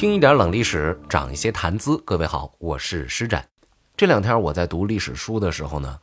[0.00, 1.98] 听一点冷历史，长一些谈资。
[2.06, 3.46] 各位好，我是施展。
[3.98, 5.98] 这两天我在读历史书的时候呢，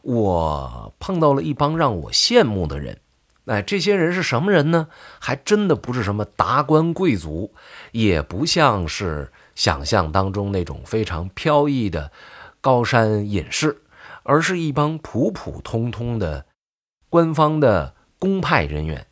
[0.00, 2.98] 我碰到了一帮让我羡慕的人。
[3.44, 4.88] 哎，这些人是什么人呢？
[5.20, 7.52] 还真的不是什么达官贵族，
[7.92, 12.10] 也不像是想象当中那种非常飘逸的
[12.62, 13.82] 高山隐士，
[14.22, 16.46] 而是一帮普普通通的
[17.10, 19.06] 官方的公派人员。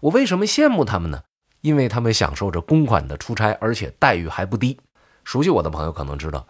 [0.00, 1.22] 我为什么羡慕他们呢？
[1.60, 4.78] 因为他们享受着公款的出差，而且待遇还不低。
[5.24, 6.46] 熟悉我的朋友可能知道，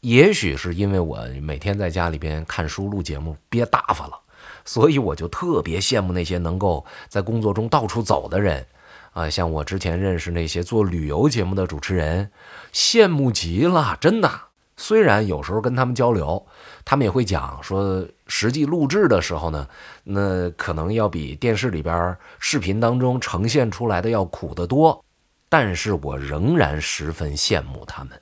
[0.00, 4.18] 也许是因为我每天在家里边看书录节目憋大发了。
[4.64, 8.66] 所以我就特别羡慕那些能够在工作中到处走的人，
[9.12, 12.30] 啊，像我之前认识那些做旅游节目的主持人，
[12.72, 14.49] 羡慕极了，真的。
[14.80, 16.46] 虽然有时候跟他们交流，
[16.86, 19.68] 他们也会讲说，实际录制的时候呢，
[20.04, 25.04] 那可能要比电视里边视频当中呈现出来的要苦得多，
[25.50, 28.20] 但是我仍然十分羡慕他们。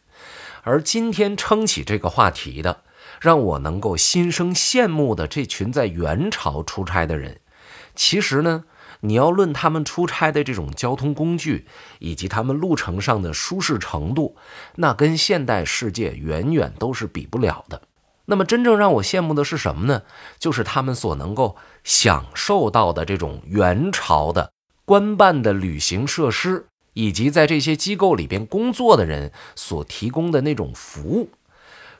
[0.65, 2.83] 而今天撑起这个话题的。
[3.21, 7.41] 让我能够心生羡慕的这群在元朝出差的人，
[7.97, 8.63] 其实呢，
[9.01, 11.67] 你要论他们出差的这种交通工具
[11.99, 14.37] 以及他们路程上的舒适程度，
[14.77, 17.83] 那跟现代世界远远都是比不了的。
[18.27, 20.03] 那么，真正让我羡慕的是什么呢？
[20.39, 24.53] 就是他们所能够享受到的这种元朝的
[24.85, 31.31] 官办的旅行设施，以及在这些机构里边工作的人所提供的那种服务。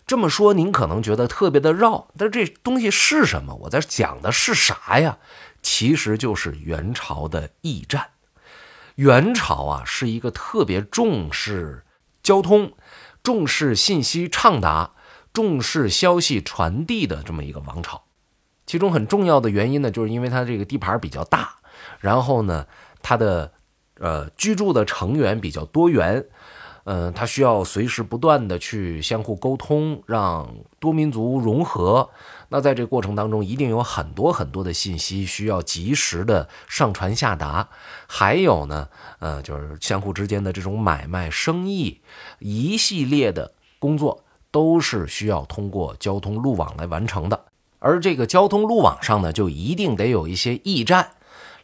[0.07, 3.55] 这么说，您可能觉得特别的绕，但是这东西是什么？
[3.63, 5.19] 我在讲的是啥呀？
[5.71, 8.13] 其实就是元朝的驿站。
[8.95, 11.85] 元朝啊，是一个特别重视
[12.23, 12.73] 交通、
[13.23, 14.93] 重视信息畅达、
[15.31, 18.05] 重视消息传递的这么一个王朝。
[18.65, 21.57] 其中很重要的原因呢，就是因为它这个地盘比较大，
[22.01, 22.67] 然后呢，
[23.03, 23.53] 它的
[23.99, 26.25] 呃居住的成员比较多元。
[26.91, 30.49] 嗯，他需要随时不断的去相互沟通，让
[30.81, 32.09] 多民族融合。
[32.49, 37.69] 那在这个过程当中，一定有很多很多的信息需要及时的上传下达。
[38.07, 42.01] 还有呢，呃，就是相互之间的这种买卖生意，
[42.39, 47.39] 一系列的工作都是需要通过交通路网来完成的。
[47.81, 51.11] 而这个交通路网上呢，就一定得有一些驿站。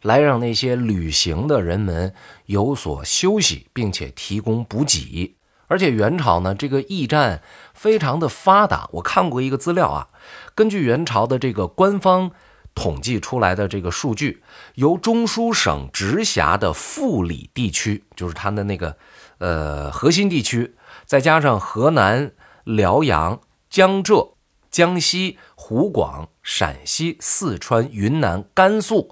[0.05, 2.13] 来让那些旅行的人们
[2.45, 5.35] 有所休息，并且提供补给。
[5.67, 7.41] 而且元朝呢，这个驿站
[7.73, 8.87] 非常的发达。
[8.93, 10.09] 我看过一个资料啊，
[10.53, 12.29] 根据元朝的这个官方
[12.75, 14.43] 统计出来的这个数据，
[14.75, 18.95] 由中书省直辖的富里地区，就是它的那个
[19.39, 22.31] 呃核心地区，再加上河南、
[22.63, 24.35] 辽阳、江浙、
[24.69, 29.09] 江西、湖广、陕西、四川、云南、甘肃。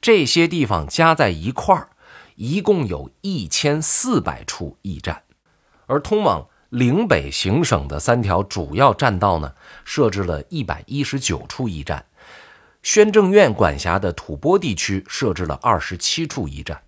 [0.00, 1.88] 这些地方加在一块儿，
[2.36, 5.22] 一共有一千四百处驿站，
[5.86, 9.54] 而通往岭北行省的三条主要栈道呢，
[9.84, 12.04] 设置了一百一十九处驿站。
[12.82, 16.80] 宣政院管辖的吐蕃地区设置了二十七处驿站，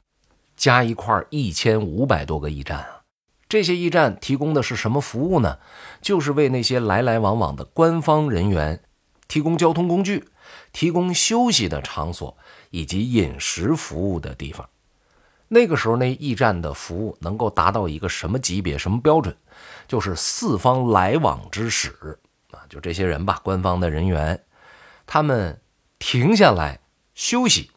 [0.57, 3.01] 加一块儿一千五百多个驿站啊！
[3.49, 5.59] 这些驿站提供的是什么服务呢？
[6.01, 8.81] 就是为那些来来往往的官方人员
[9.27, 10.27] 提供交通工具。
[10.73, 12.37] 提供休息的场所
[12.71, 14.69] 以及饮食服务的地方。
[15.49, 19.37] 那个时候，那驿站的服务能够达到一个什么级别、什么标准？
[19.89, 21.91] 就是四方来往之使
[22.53, 24.45] 啊，就这些人吧，官方的人员，
[25.07, 25.61] 他们
[25.99, 26.79] 停下来
[27.15, 27.73] 休息，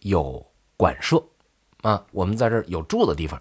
[0.00, 0.44] 有
[0.76, 1.22] 馆舍
[1.82, 3.40] 啊，我们在这儿有住的地方。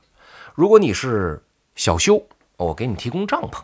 [0.53, 1.43] 如果你是
[1.75, 2.23] 小休，
[2.57, 3.63] 我给你提供帐篷。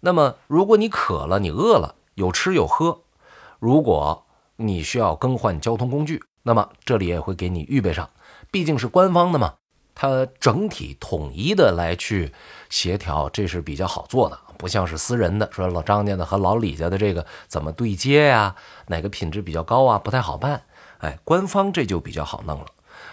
[0.00, 3.03] 那么，如果你渴了、你饿了，有吃有喝。
[3.64, 4.26] 如果
[4.56, 8.10] 你需要更换交通工具，那么这里也会给你预备上。
[8.50, 9.54] 毕竟是官方的嘛，
[9.94, 12.30] 它整体统一的来去
[12.68, 18.54] 协调，这是比较好做的，不像是私人的，说老张家的和老李家的这个怎么对接呀？
[18.88, 19.98] 哪个品质比较高啊？
[19.98, 20.64] 不太好办。
[20.98, 22.66] 哎，官方这就比较好弄了。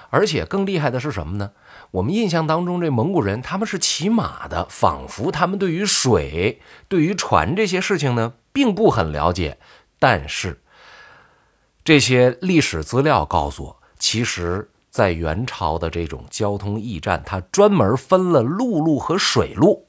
[0.10, 1.52] 而且更厉害的是什么呢？
[1.92, 6.60] 我们印象当中，这蒙古人他们是骑马的，仿佛他们对于水、
[6.90, 9.58] 对于船这些事情呢，并不很了解。
[10.02, 10.60] 但是，
[11.84, 19.88] 这些历史资料告诉我，其实，在元朝的这种交通驿站，它专门分了陆路和水路。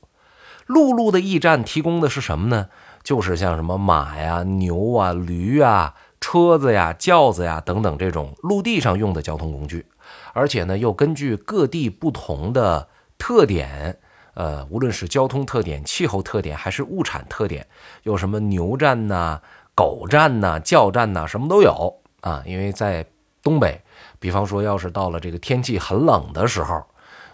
[0.67, 2.69] 陆路的驿站提供的是什么呢？
[3.03, 9.87] 就是像什么马呀、牛啊、驴啊、车子呀、轿子呀等等这种陆地上用的交通工具，
[10.35, 13.99] 而且呢，又根据各地不同的特点，
[14.35, 17.67] 呃，无论是交通特点、气候特点，还是物产特点，
[18.03, 19.41] 有什么牛站呐？
[19.75, 22.43] 狗站呐，叫站呐，什么都有啊。
[22.47, 23.07] 因为在
[23.43, 23.81] 东北，
[24.19, 26.83] 比方说，要是到了这个天气很冷的时候，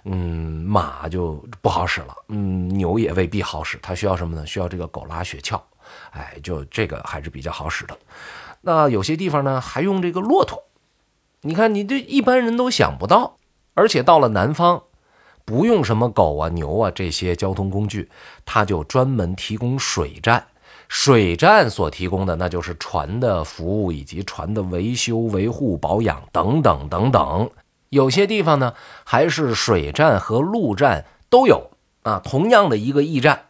[0.05, 4.47] 嗯，马就不好使了，嗯，牛也未必好使，它需要什么呢？
[4.47, 5.61] 需要这个狗拉雪橇，
[6.13, 7.99] 哎，就这个还是比较好使的。
[8.61, 10.65] 那有些地方呢，还用这个骆驼。
[11.43, 13.37] 你看，你这一般人都想不到，
[13.75, 14.83] 而且到了南方，
[15.45, 18.11] 不用什么狗啊、牛啊这些交通工具，
[18.45, 20.49] 它就专门提供水站。
[20.89, 27.51] 水站所提供的，那就是船的服务以及船的维修、维护、保养等等等等。
[27.91, 28.75] 有些地方呢，
[29.05, 31.71] 还是水站和陆站都有
[32.03, 32.21] 啊。
[32.25, 33.43] 同样的一个驿站，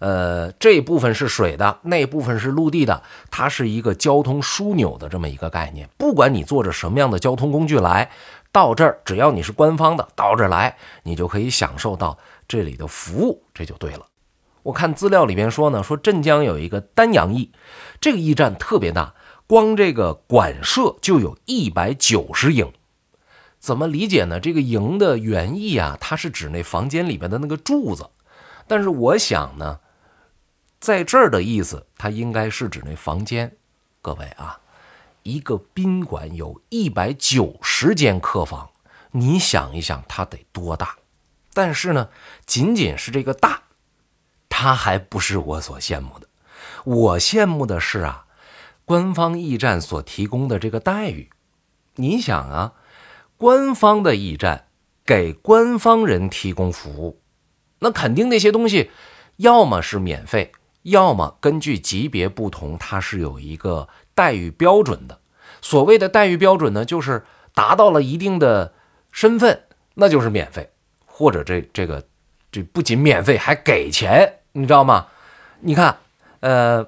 [0.00, 5.88] 呃，这部分是水的，那部分是陆地的，它是一个交通枢纽的这么一个概念。
[5.96, 8.10] 不管你坐着什么样的交通工具来
[8.52, 12.18] 到这儿，只要你是官方的，到这儿来，你就可以享受到
[12.48, 14.06] 这里的服务，这就对了。
[14.62, 17.50] 我看资料里边说呢，说镇江有一个丹阳驿，
[18.00, 19.14] 这个驿站特别大，
[19.46, 22.72] 光这个馆舍就有一百九十营。
[23.58, 24.40] 怎么理解呢？
[24.40, 28.08] 这个营的原意啊，它是指那房间里边的那个柱子，
[28.66, 29.80] 但是我想呢，
[30.78, 33.56] 在这儿的意思，它应该是指那房间。
[34.00, 34.60] 各位啊，
[35.24, 38.70] 一个宾馆有一百九十间客房，
[39.10, 40.96] 你想一想，它得多大？
[41.52, 42.08] 但是呢，
[42.46, 43.62] 仅仅是这个大，
[44.60, 46.28] 他还不是我所羡慕的。
[46.84, 48.26] 我羡慕的是啊，
[48.84, 51.30] 官方驿站所提供的这个待遇。
[51.94, 52.74] 你想啊。
[53.38, 54.66] 官方的驿站
[55.02, 57.22] 给官方人提供服务，
[57.78, 58.90] 那肯定那些东西
[59.36, 60.52] 要么是免费，
[60.82, 65.20] 要么根据级别不同，它是有一个待遇标准的。
[65.62, 67.24] 所谓的待遇标准呢，就是
[67.54, 68.74] 达到了一定的
[69.10, 69.62] 身份，
[69.94, 70.68] 那就是免费，
[71.06, 72.06] 或者这这个
[72.52, 75.06] 这不仅免费还给钱，你知道吗？
[75.60, 75.98] 你看，
[76.40, 76.86] 呃，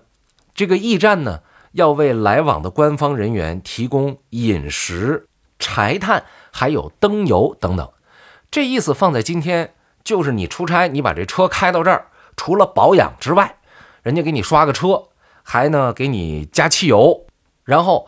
[0.54, 1.40] 这个驿站呢，
[1.72, 5.26] 要为来往的官方人员提供饮食、
[5.58, 6.24] 柴炭。
[6.54, 7.92] 还有灯油等等，
[8.50, 9.72] 这意思放在今天，
[10.04, 13.56] 就是你出差，你把这车开到这儿，除了保养之外，
[14.02, 15.04] 人家给你刷个车，
[15.42, 17.24] 还呢给你加汽油，
[17.64, 18.06] 然后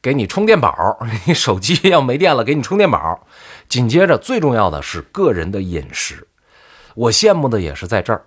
[0.00, 3.26] 给你充电宝，你手机要没电了给你充电宝，
[3.68, 6.26] 紧接着最重要的是个人的饮食。
[6.94, 8.24] 我羡慕的也是在这儿，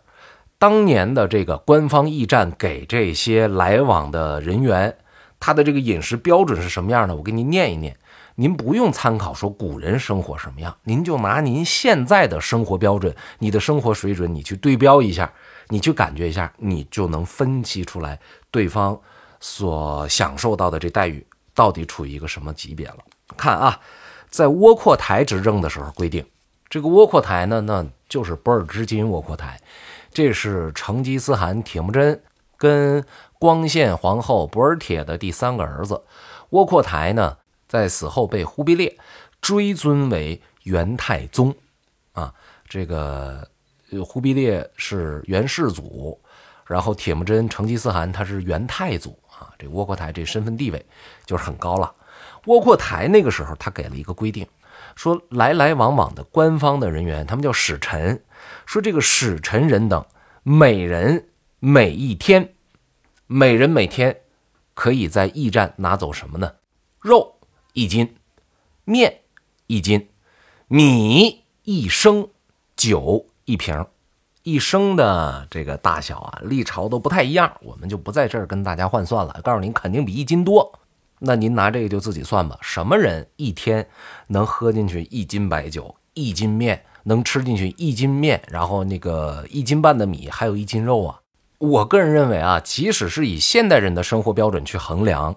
[0.59, 4.97] 当年的这个官方驿站给这些来往的人员，
[5.39, 7.15] 他的这个饮食标准是什么样的？
[7.15, 7.95] 我给您念一念。
[8.39, 15.31] 您不用参考说古人生活什么样，您就拿您现在的生活标准、你的生活水准，你去对标一下，
[15.69, 18.19] 你去感觉一下，你就能分析出来
[18.51, 18.99] 对方
[19.39, 21.25] 所享受到的这待遇
[21.55, 22.97] 到底处于一个什么级别了。
[23.35, 23.79] 看啊，
[24.29, 26.23] 在窝阔台执政的时候规定，
[26.69, 29.59] 这个窝阔台呢，那就是博尔之金窝阔台，
[30.11, 32.21] 这是成吉思汗铁木真
[32.57, 33.05] 跟
[33.39, 36.03] 光献皇后博尔铁的第三个儿子
[36.49, 37.37] 窝阔台呢。
[37.67, 38.97] 在死后被忽必烈
[39.41, 41.53] 追尊为元太宗，
[42.13, 42.33] 啊，
[42.65, 43.45] 这个
[44.05, 46.17] 忽必烈是元世祖，
[46.65, 50.85] 然后铁木真、成吉思汗他是元太祖啊，这窝阔台这身份地位
[51.25, 51.93] 就是很高了。
[52.45, 54.47] 窝阔台那个时候他给了一个规定，
[54.95, 58.23] 说来来往往的官方的人员，他们叫使臣，
[58.65, 60.05] 说这个使臣人等
[60.43, 61.29] 每人
[61.59, 62.53] 每一天，
[63.27, 64.21] 每人每天
[64.73, 66.53] 可以在驿站拿走什么呢？
[67.01, 67.35] 肉。
[67.73, 68.15] 一斤
[68.85, 69.19] 面，
[69.67, 70.09] 一斤
[70.67, 72.27] 米，一升
[72.75, 73.85] 酒一瓶，
[74.41, 79.39] 一升的这个大小啊，历朝都不太一样，我们就不在这儿跟大家换算了。
[79.43, 80.79] 告诉您，肯定比一斤多。
[81.19, 82.57] 那您拿这个就自己算吧。
[82.63, 83.87] 什么人一天
[84.29, 91.19] 能喝进去一斤白酒，一斤面，能吃进去一斤面，然后那个一斤半的米，还有一斤肉啊？
[91.57, 95.35] 我个人认为啊，即使是以现代人的生活标准去衡量。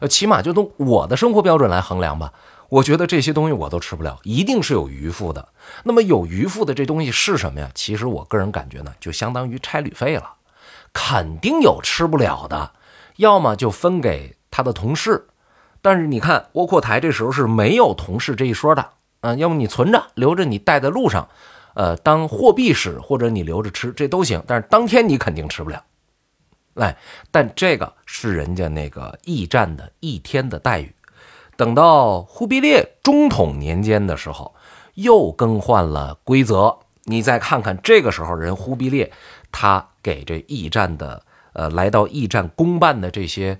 [0.00, 2.32] 呃，起码就从我的生活标准来衡量吧，
[2.68, 5.46] 我觉得这些东西我都吃不了，一定是有余富的。
[5.84, 7.70] 那么有余富的这东西是什么呀？
[7.74, 10.32] 其实我个人感觉呢，就相当于差旅费了，
[10.92, 12.72] 肯定有吃不了的，
[13.16, 15.28] 要么就分给他的同事。
[15.80, 18.88] 但是你看窝阔台这时候是没有同事这一说的，
[19.22, 21.26] 啊，要么你存着留着，你带在路上，
[21.74, 24.42] 呃，当货币使，或者你留着吃，这都行。
[24.46, 25.82] 但是当天你肯定吃不了。
[26.74, 26.96] 哎，
[27.30, 30.94] 但这个是人家那个驿站的一天的待遇。
[31.56, 34.54] 等到忽必烈中统年间的时候，
[34.94, 36.76] 又更换了规则。
[37.04, 39.12] 你再看看这个时候，人忽必烈
[39.52, 43.58] 他给这驿站的呃来到驿站公办的这些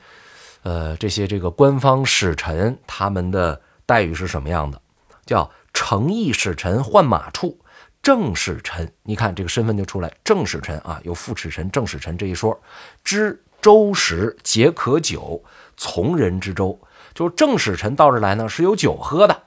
[0.62, 4.80] 呃这些这个官方使臣，他们的待遇是什么样的？
[5.24, 7.58] 叫诚意使臣换马处。
[8.02, 10.12] 正使臣，你看这个身份就出来。
[10.24, 12.60] 正使臣啊，有副使臣、正使臣这一说。
[13.04, 15.44] 知粥食，皆可酒，
[15.76, 16.80] 从人之周，
[17.14, 19.44] 就是正使臣到这来呢是有酒喝的，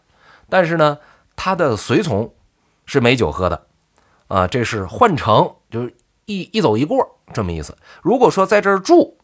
[0.47, 0.99] 但是呢，
[1.35, 2.33] 他的随从
[2.85, 3.67] 是没酒喝的，
[4.29, 7.77] 啊，这是换乘，就是一一走一过这么意思。
[8.01, 9.17] 如果说在这儿住，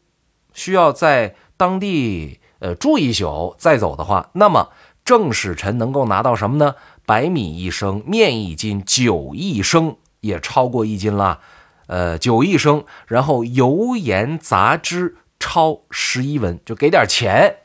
[0.53, 4.72] 需要在当地呃住一宿再走的话，那么
[5.12, 6.75] 正使臣能够拿到什么呢？
[7.06, 11.41] 白米一升，面一斤，酒一升，也超过一斤了。
[11.88, 17.58] 呃，酒一升，然后油盐杂汁超十一文，就给点钱，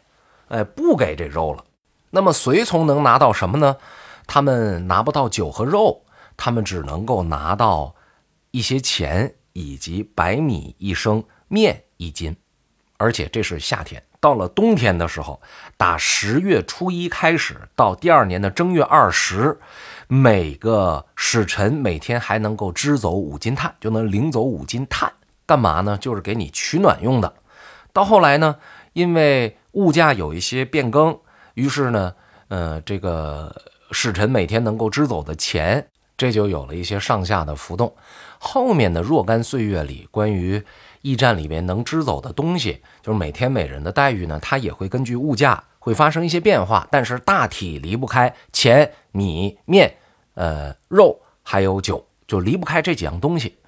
[0.48, 1.64] 哎，不给这肉了。
[2.10, 3.76] 那么随从能拿到什么呢？
[4.26, 6.02] 他们拿不到酒和肉，
[6.36, 7.94] 他们只能够拿到
[8.50, 12.36] 一些钱以及白米一升，面一斤。
[12.96, 15.40] 而且这是夏天，到了冬天的时候，
[15.76, 19.56] 打十月初一开始到第二年的正月二十，
[20.09, 25.12] 每个使臣每天还能够支走五斤炭，就能领走五斤炭，
[25.47, 25.97] 干嘛呢？
[25.97, 27.35] 就是给你取暖用的。
[27.92, 28.56] 到后来呢，
[28.95, 31.16] 因为物价有一些变更，
[31.54, 32.12] 于是呢，
[32.49, 33.54] 呃，这个
[33.92, 37.95] 使臣每天能够支走的钱，这就有了一些上下的浮动。
[38.40, 40.64] 后面的若干岁月里，关于
[41.06, 49.94] 驿站里面能支走的东西，就是每天每人的待遇呢，它也会根据物价会发生一些变化，但是大体离不开钱、米、面、
[50.34, 53.58] 呃肉还有酒，就离不开这几样东西。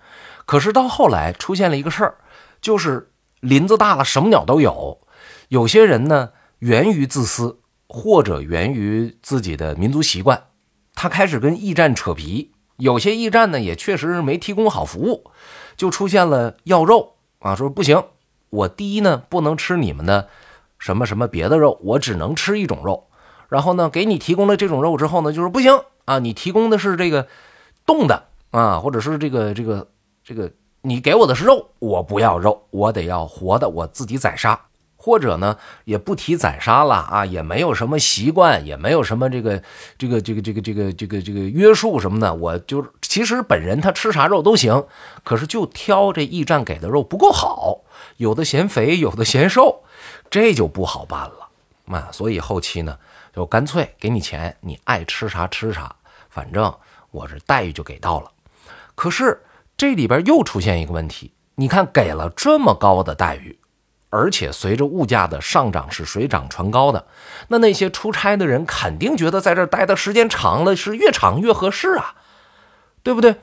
[0.46, 2.16] 可是到后来出现了一个事儿，
[2.60, 4.98] 就是林子大了，什么鸟都有。
[5.48, 10.42] 有些人呢，源于自私，或者源于自己的民族习惯，
[10.94, 12.50] 他开始跟驿站扯皮。
[12.78, 15.30] 有些驿站呢，也确实是没提供好服务，
[15.76, 17.17] 就出现了要肉。
[17.40, 18.02] 啊，说不行，
[18.50, 20.28] 我第一呢不能吃你们的
[20.78, 23.08] 什么什么别的肉，我只能吃一种肉。
[23.48, 27.28] 然后呢，给你提供了这种肉之后呢，就是不行啊，你提供的是这个
[27.86, 29.88] 冻的啊，或者是这个这个
[30.22, 30.50] 这个，
[30.82, 34.67] 你给我的是肉，我不要肉，我得要活的，我自己宰杀。
[35.08, 39.62] 或者呢，也不提宰杀了啊，也没有什么习惯，也没有什么这个
[39.96, 42.34] 这个这个这个这个这个这个约束什么的。
[42.34, 44.84] 我就其实本人他吃啥肉都行，
[45.24, 47.80] 可是就挑这驿站给的肉不够好，
[48.18, 49.82] 有的嫌肥，有的嫌瘦，
[50.28, 51.48] 这就不好办了
[51.96, 52.10] 啊。
[52.12, 52.98] 所以后期呢，
[53.34, 55.96] 就干脆给你钱，你爱吃啥吃啥，
[56.28, 56.70] 反正
[57.12, 58.30] 我这待遇就给到了。
[58.94, 59.40] 可是
[59.74, 63.57] 这里边又出现一个问题，你看给了这么高的待遇。
[64.10, 67.06] 而且随着物价的上涨是水涨船高的，
[67.48, 72.14] 那那些出差的人肯定觉得在这待的时间长了是越长越合适啊，
[73.02, 73.36] 对不对？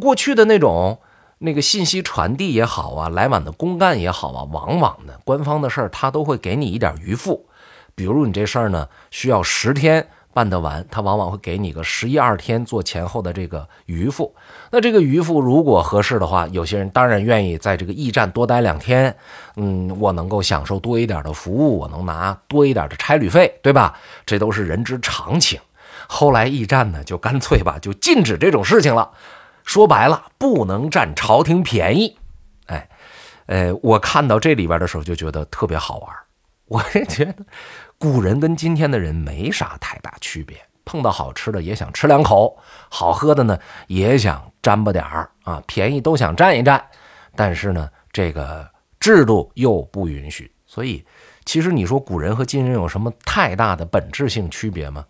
[0.00, 1.00] 过去的那种
[1.38, 7.46] 那个信息传递也好啊，来往的公干也好啊，往往呢官方的事儿他都会给你一点余付，
[7.94, 10.08] 比如你这事儿呢需要十天。
[10.36, 14.34] 办得完，他往往会给你个十一二天做前后的这个余付。
[14.70, 19.16] 那这个余付如果合适的话，有些人当然愿意在这个驿站多待两天。
[19.56, 23.98] 嗯，我能够享受多一点的服务，我能拿多一点的差旅费，对吧？
[24.26, 25.58] 这都是人之常情。
[26.06, 29.12] 后来驿站呢，就干脆吧，就禁止这种事情了。
[29.64, 32.18] 说白了，不能占朝廷便宜。
[32.66, 32.90] 哎，
[33.46, 36.10] 呃，我看到这里边的时候就觉得特别好玩。
[36.66, 37.34] 我也觉得。
[37.98, 42.58] 古人跟今天的人没啥太大区别，碰到好吃的也想吃两口，
[42.90, 46.84] 好喝的呢也想沾吧点儿啊，便宜都想占一占，
[47.34, 51.02] 但是呢，这个制度又不允许，所以
[51.46, 55.04] 其实你说古人和今人有什么太大的本质性区别吗？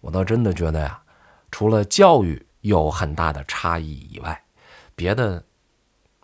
[0.00, 1.00] 我倒真的觉得呀，
[1.50, 4.40] 除了教育有很大的差异以外，
[4.94, 5.42] 别的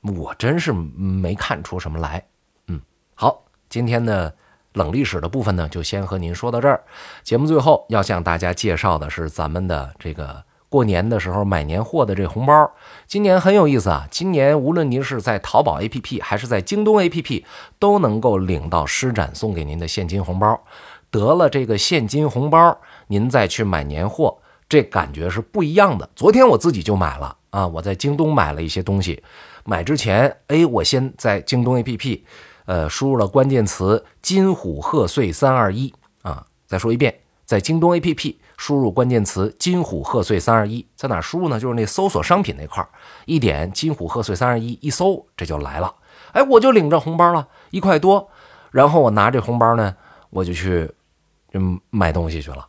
[0.02, 2.24] 我真是没看出什么来。
[2.68, 2.80] 嗯，
[3.16, 4.32] 好，今天呢。
[4.74, 6.84] 冷历史的部分呢，就先和您说到这儿。
[7.24, 12.70] 节目最后要向大家介绍的是咱们的这个过年的时候买年货的这红包。
[13.06, 14.06] 今年很有意思啊！
[14.10, 17.44] 今年无论您是在淘宝 APP 还是在京东 APP，
[17.78, 20.60] 都能够领到施展送给您的现金红包。
[21.10, 22.76] 得了这个现金红包，
[23.06, 24.38] 您再去买年货，
[24.68, 26.10] 这感觉是不一样的。
[26.16, 29.22] 昨天我自己就买了啊，我在京东买了一些东西。
[29.64, 32.22] 买之前，哎，我先在京东 APP。
[32.66, 35.92] 呃，输入了关键词“金虎贺岁三二一”
[36.22, 41.60] 啊，再说一遍，在京东 APP 输入关键词“金虎贺岁三二一”，在哪输入呢？
[41.60, 42.86] 就是那搜索商品那块，
[43.26, 45.94] 一点“金虎贺岁三二一”，一搜这就来了。
[46.32, 48.28] 哎，我就领着红包了，一块多。
[48.70, 49.94] 然后我拿这红包呢，
[50.30, 50.90] 我就去
[51.52, 52.66] 嗯买东西去了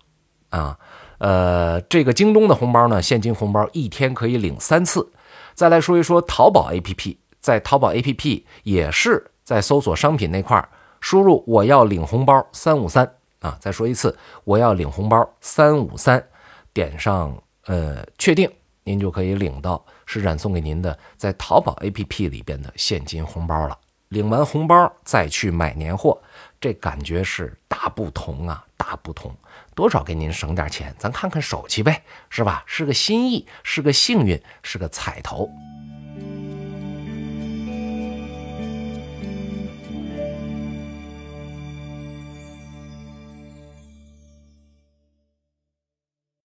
[0.49, 0.77] 啊。
[1.17, 5.11] 呃，这个京东的红包呢，现金红包一天可以领三次。
[5.53, 9.31] 再来说一说淘宝 APP，在淘宝 APP 也是。
[9.45, 10.67] 在搜索商品那块儿，
[10.99, 13.09] 输入“我要领红包三五三”
[13.39, 16.21] 啊，再说一次“我要领红包三五三”，
[16.73, 18.51] 点上呃确定，
[18.83, 23.77] 您就可以领到施展送给您的在淘宝 APP 里边的现金红包了。
[24.09, 26.19] 领完红包再去买年货，
[26.59, 29.35] 这感觉是大不同啊，大不同。
[29.75, 32.63] 多少给您省点钱，咱看看手气呗，是吧？
[32.65, 35.49] 是个心意，是个幸运，是个彩头。